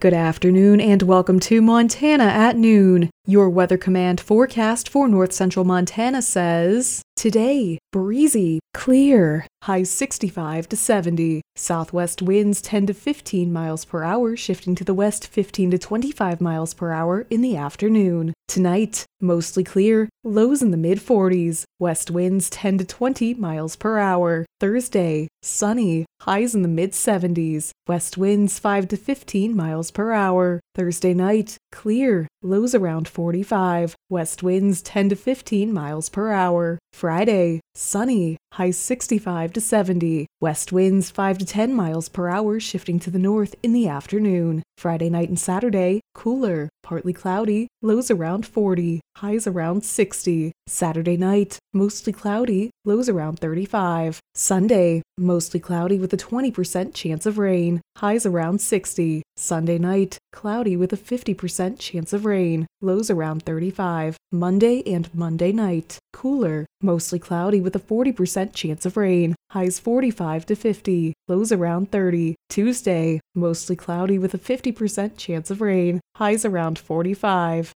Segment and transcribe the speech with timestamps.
[0.00, 3.10] Good afternoon and welcome to Montana at Noon.
[3.28, 10.76] Your Weather Command forecast for north central Montana says Today, breezy, clear, highs 65 to
[10.76, 11.42] 70.
[11.56, 16.40] Southwest winds 10 to 15 miles per hour, shifting to the west 15 to 25
[16.40, 18.32] miles per hour in the afternoon.
[18.46, 23.98] Tonight, mostly clear, lows in the mid 40s, west winds 10 to 20 miles per
[23.98, 24.46] hour.
[24.60, 30.60] Thursday, sunny, highs in the mid 70s, west winds 5 to 15 miles per hour.
[30.76, 36.78] Thursday night, clear, lows around 45, west winds 10 to 15 miles per hour.
[36.92, 43.00] Friday, sunny, high 65 to 70, west winds 5 to 10 miles per hour, shifting
[43.00, 44.62] to the north in the afternoon.
[44.76, 50.52] Friday night and Saturday, cooler, partly cloudy, lows around 40, highs around 60.
[50.66, 54.20] Saturday night, mostly cloudy, lows around 35.
[54.34, 59.22] Sunday, mostly cloudy with a 20% chance of rain, highs around 60.
[59.36, 64.16] Sunday night, cloudy with a 50% chance of rain, lows around 35.
[64.32, 70.46] Monday and Monday night, cooler, mostly cloudy with a 40% chance of rain, highs 45
[70.46, 72.34] to 50, lows around 30.
[72.48, 77.72] Tuesday, mostly cloudy with a 50% chance of rain, highs around 45.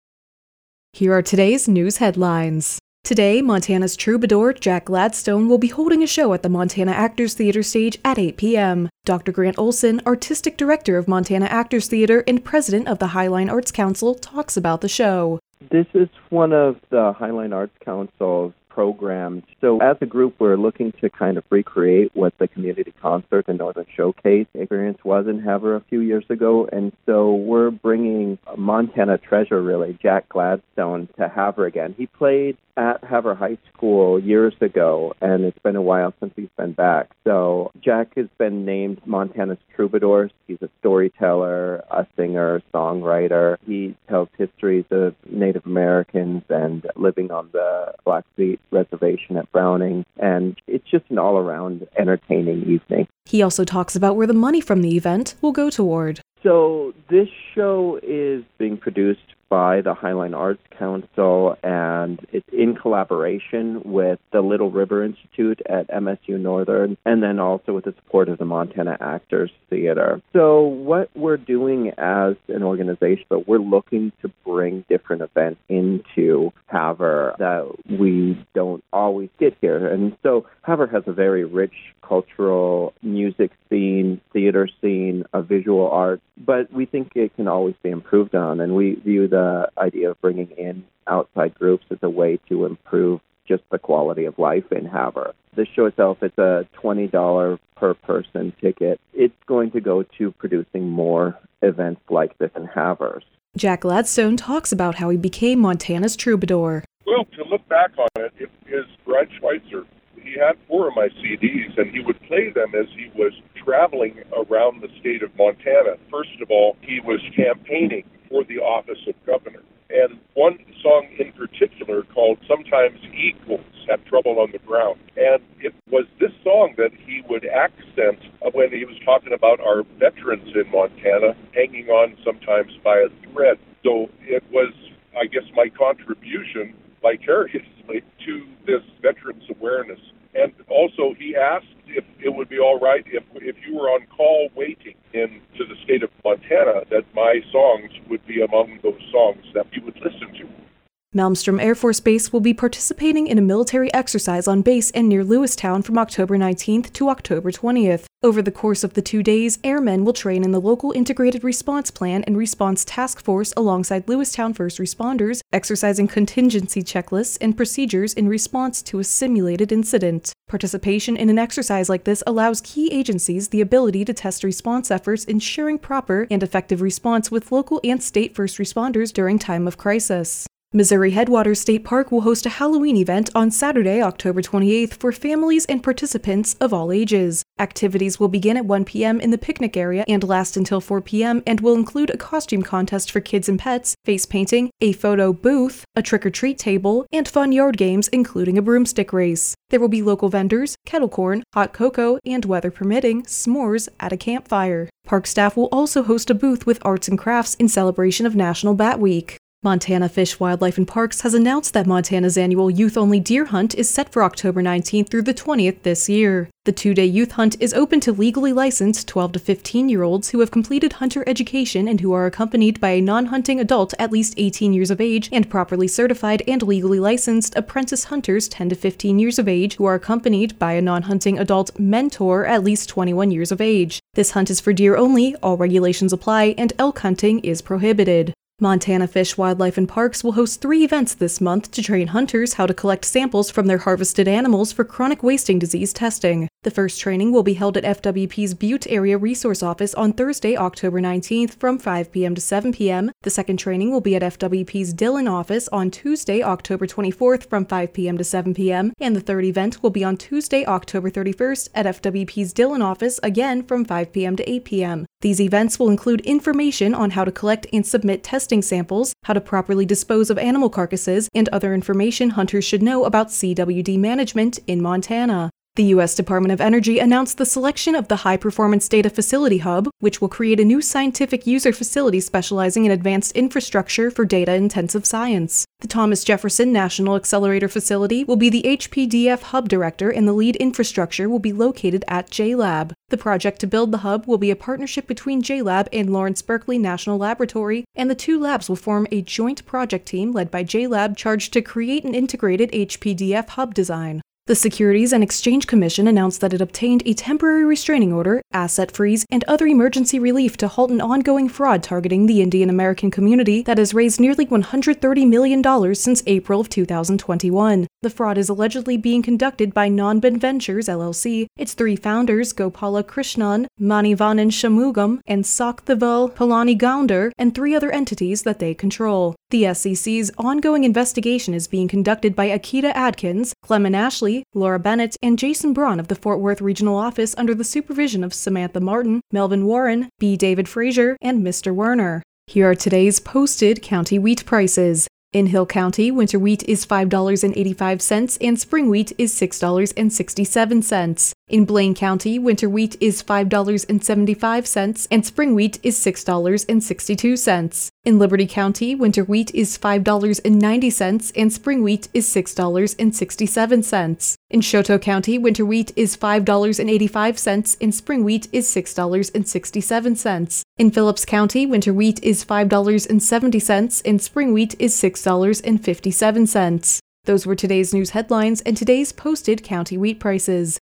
[0.93, 2.79] Here are today's news headlines.
[3.03, 7.61] Today, Montana's troubadour Jack Gladstone will be holding a show at the Montana Actors Theater
[7.63, 8.89] stage at 8 p.m.
[9.03, 9.33] Dr.
[9.33, 14.15] Grant Olson, Artistic Director of Montana Actors Theater and President of the Highline Arts Council,
[14.15, 15.39] talks about the show.
[15.69, 19.43] This is one of the Highline Arts Council's programs.
[19.61, 23.57] So, as a group, we're looking to kind of recreate what the community concert and
[23.57, 26.67] Northern Showcase experience was in Havre a few years ago.
[26.71, 31.95] And so, we're bringing Montana treasure, really, Jack Gladstone, to Havre again.
[31.97, 36.49] He played at Havre High School years ago, and it's been a while since he's
[36.57, 37.09] been back.
[37.25, 40.31] So Jack has been named Montana's troubadour.
[40.47, 43.57] He's a storyteller, a singer, songwriter.
[43.67, 50.57] He tells histories of Native Americans and living on the Blackfeet Reservation at Browning, and
[50.65, 53.07] it's just an all-around entertaining evening.
[53.25, 56.21] He also talks about where the money from the event will go toward.
[56.41, 63.81] So this show is being produced by the Highline Arts Council, and it's in collaboration
[63.83, 68.37] with the Little River Institute at MSU Northern, and then also with the support of
[68.37, 70.21] the Montana Actors Theater.
[70.33, 76.51] So, what we're doing as an organization, but we're looking to bring different events into
[76.71, 79.87] Havre that we don't always get here.
[79.87, 81.73] And so, Havre has a very rich
[82.07, 87.89] cultural music scene, theater scene, a visual art, but we think it can always be
[87.89, 92.09] improved on, and we view the the idea of bringing in outside groups as a
[92.09, 95.33] way to improve just the quality of life in Havre.
[95.55, 98.99] The show itself, it's a $20 per person ticket.
[99.13, 103.21] It's going to go to producing more events like this in Havre.
[103.57, 106.83] Jack Gladstone talks about how he became Montana's troubadour.
[107.07, 109.85] Well, to look back on it, it is Brad Schweitzer.
[110.21, 113.33] He had four of my CDs, and he would play them as he was
[113.65, 115.97] traveling around the state of Montana.
[116.11, 119.61] First of all, he was campaigning for the office of governor.
[119.89, 124.99] And one song in particular called Sometimes Eagles Have Trouble on the Ground.
[125.17, 128.19] And it was this song that he would accent
[128.53, 133.57] when he was talking about our veterans in Montana hanging on sometimes by a thread.
[133.83, 134.73] So it was,
[135.19, 139.99] I guess, my contribution vicariously to this veterans awareness.
[140.35, 144.05] And also, he asked if it would be all right if, if you were on
[144.15, 149.01] call waiting in to the state of Montana, that my songs would be among those
[149.11, 150.68] songs that we would listen to.
[151.15, 155.23] Malmstrom Air Force Base will be participating in a military exercise on base and near
[155.23, 158.05] Lewistown from October 19th to October 20th.
[158.21, 161.89] Over the course of the two days, airmen will train in the local Integrated Response
[161.89, 168.29] Plan and Response Task Force alongside Lewistown first responders, exercising contingency checklists and procedures in
[168.29, 170.31] response to a simulated incident.
[170.47, 175.23] Participation in an exercise like this allows key agencies the ability to test response efforts,
[175.23, 180.47] ensuring proper and effective response with local and state first responders during time of crisis.
[180.71, 185.65] Missouri Headwaters State Park will host a Halloween event on Saturday, October 28th for families
[185.65, 187.41] and participants of all ages.
[187.57, 189.19] Activities will begin at 1 p.m.
[189.19, 191.41] in the picnic area and last until 4 p.m.
[191.47, 195.85] and will include a costume contest for kids and pets, face painting, a photo booth,
[195.95, 199.55] a trick or treat table, and fun yard games, including a broomstick race.
[199.69, 204.17] There will be local vendors, kettle corn, hot cocoa, and weather permitting, s'mores at a
[204.17, 204.87] campfire.
[205.03, 208.75] Park staff will also host a booth with arts and crafts in celebration of National
[208.75, 209.38] Bat Week.
[209.61, 213.89] Montana Fish, Wildlife, and Parks has announced that Montana's annual youth only deer hunt is
[213.89, 216.49] set for October 19th through the 20th this year.
[216.63, 220.29] The two day youth hunt is open to legally licensed 12 to 15 year olds
[220.29, 224.13] who have completed hunter education and who are accompanied by a non hunting adult at
[224.13, 228.75] least 18 years of age and properly certified and legally licensed apprentice hunters 10 to
[228.75, 232.87] 15 years of age who are accompanied by a non hunting adult mentor at least
[232.87, 233.99] 21 years of age.
[234.13, 238.33] This hunt is for deer only, all regulations apply, and elk hunting is prohibited.
[238.61, 242.65] Montana Fish, Wildlife, and Parks will host three events this month to train hunters how
[242.65, 246.49] to collect samples from their harvested animals for chronic wasting disease testing.
[246.63, 250.99] The first training will be held at FWP's Butte Area Resource Office on Thursday, October
[250.99, 252.35] 19th from 5 p.m.
[252.35, 253.11] to 7 p.m.
[253.23, 257.93] The second training will be at FWP's Dillon office on Tuesday, October 24th from 5
[257.93, 258.17] p.m.
[258.17, 258.91] to 7 p.m.
[258.99, 263.63] And the third event will be on Tuesday, October 31st at FWP's Dillon office again
[263.63, 264.35] from 5 p.m.
[264.35, 265.05] to 8 p.m.
[265.21, 269.41] These events will include information on how to collect and submit testing samples, how to
[269.41, 274.81] properly dispose of animal carcasses, and other information hunters should know about CWD management in
[274.81, 275.49] Montana.
[275.79, 276.13] The U.S.
[276.13, 280.27] Department of Energy announced the selection of the High Performance Data Facility Hub, which will
[280.27, 285.65] create a new scientific user facility specializing in advanced infrastructure for data intensive science.
[285.79, 290.57] The Thomas Jefferson National Accelerator Facility will be the HPDF Hub Director, and the lead
[290.57, 292.91] infrastructure will be located at JLab.
[293.07, 296.77] The project to build the hub will be a partnership between JLab and Lawrence Berkeley
[296.77, 301.15] National Laboratory, and the two labs will form a joint project team led by JLab
[301.15, 304.21] charged to create an integrated HPDF hub design.
[304.49, 309.23] The Securities and Exchange Commission announced that it obtained a temporary restraining order, asset freeze,
[309.29, 313.77] and other emergency relief to halt an ongoing fraud targeting the Indian American community that
[313.77, 317.85] has raised nearly $130 million since April of 2021.
[318.01, 323.67] The fraud is allegedly being conducted by Nanban Ventures LLC, its three founders, Gopala Krishnan,
[323.79, 329.35] Manivannan Shanmugam, and Sakthivel Palani Gounder, and three other entities that they control.
[329.51, 335.39] The SEC's ongoing investigation is being conducted by Akita Adkins, Clement Ashley, Laura Bennett, and
[335.39, 339.65] Jason Braun of the Fort Worth Regional Office under the supervision of Samantha Martin, Melvin
[339.65, 340.37] Warren, B.
[340.37, 341.73] David Frazier, and Mr.
[341.73, 342.23] Werner.
[342.47, 345.07] Here are today's posted county wheat prices.
[345.31, 351.33] In Hill County, winter wheat is $5.85 and spring wheat is $6.67.
[351.49, 357.88] In Blaine County, winter wheat is $5.75 and spring wheat is $6.62.
[358.05, 364.35] In Liberty County, winter wheat is $5.90 and spring wheat is $6.67.
[364.49, 370.61] In Chouteau County, winter wheat is $5.85 and spring wheat is $6.67.
[370.77, 376.99] In Phillips County, winter wheat is $5.70 and spring wheat is $6.57.
[377.25, 380.79] Those were today's news headlines and today's posted county wheat prices.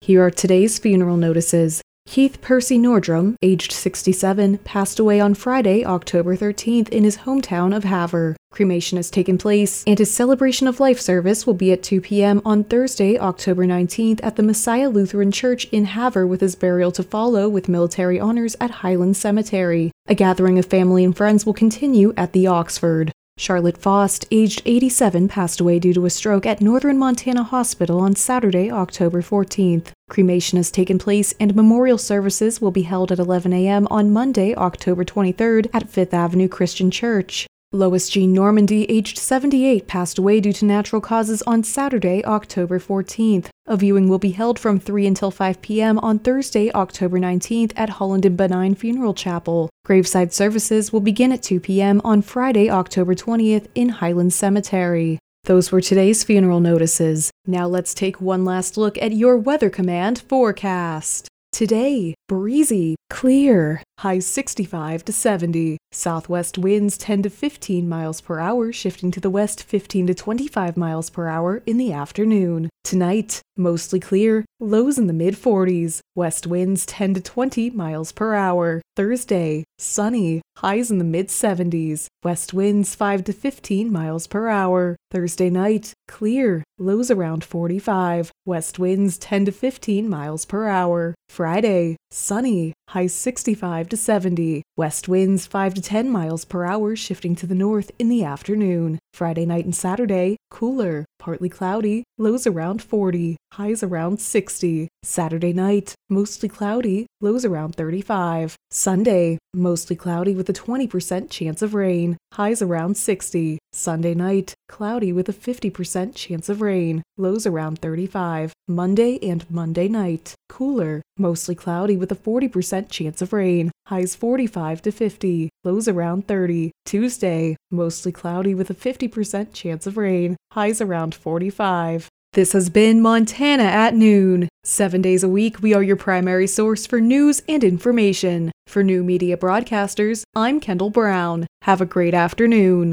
[0.00, 1.81] Here are today's funeral notices.
[2.12, 7.84] Keith Percy Nordrum, aged 67, passed away on Friday, October 13th in his hometown of
[7.84, 8.36] Havre.
[8.50, 12.42] Cremation has taken place, and his celebration of life service will be at 2 p.m.
[12.44, 17.02] on Thursday, October 19th at the Messiah Lutheran Church in Havre with his burial to
[17.02, 19.90] follow with military honors at Highland Cemetery.
[20.06, 23.10] A gathering of family and friends will continue at the Oxford.
[23.38, 28.14] Charlotte Faust, aged 87, passed away due to a stroke at Northern Montana Hospital on
[28.14, 29.88] Saturday, October 14th.
[30.10, 33.88] Cremation has taken place and memorial services will be held at 11 a.m.
[33.90, 37.46] on Monday, October 23rd at Fifth Avenue Christian Church.
[37.74, 43.48] Lois Jean Normandy, aged 78, passed away due to natural causes on Saturday, October 14th.
[43.66, 45.98] A viewing will be held from 3 until 5 p.m.
[46.00, 49.70] on Thursday, October 19th at Holland and Bonine Funeral Chapel.
[49.86, 52.02] Graveside services will begin at 2 p.m.
[52.04, 55.18] on Friday, October 20th in Highland Cemetery.
[55.44, 57.30] Those were today's funeral notices.
[57.46, 61.26] Now let's take one last look at your Weather Command forecast.
[61.52, 65.78] Today, breezy, clear, high 65 to 70.
[65.92, 70.76] Southwest winds 10 to 15 miles per hour, shifting to the west 15 to 25
[70.76, 72.68] miles per hour in the afternoon.
[72.82, 76.00] Tonight, mostly clear, lows in the mid 40s.
[76.16, 78.82] West winds 10 to 20 miles per hour.
[78.96, 82.06] Thursday, sunny, highs in the mid 70s.
[82.24, 84.96] West winds 5 to 15 miles per hour.
[85.12, 88.32] Thursday night, clear, lows around 45.
[88.46, 91.14] West winds 10 to 15 miles per hour.
[91.28, 94.62] Friday, sunny, highs 65 to 70.
[94.76, 98.98] West winds 5 to 10 miles per hour, shifting to the north in the afternoon.
[99.14, 104.88] Friday night and Saturday, cooler, partly cloudy, lows around 40, highs around 60.
[105.02, 108.56] Saturday night, mostly cloudy, lows around 35.
[108.70, 113.58] Sunday, mostly cloudy with a 20% chance of rain, highs around 60.
[113.72, 118.52] Sunday night, cloudy with a 50% chance of rain, lows around 35.
[118.68, 123.70] Monday and Monday night, Cooler, mostly cloudy with a 40% chance of rain.
[123.86, 125.48] Highs 45 to 50.
[125.64, 126.70] Lows around 30.
[126.84, 130.36] Tuesday, mostly cloudy with a 50% chance of rain.
[130.52, 132.06] Highs around 45.
[132.34, 134.48] This has been Montana at Noon.
[134.62, 138.52] Seven days a week, we are your primary source for news and information.
[138.66, 141.46] For new media broadcasters, I'm Kendall Brown.
[141.62, 142.90] Have a great afternoon.